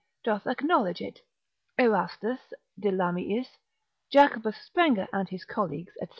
[0.23, 1.19] doth acknowledge it:
[1.77, 2.39] Erastus
[2.79, 3.59] de Lamiis,
[4.11, 6.07] Jacobus Sprenger and his colleagues, &c.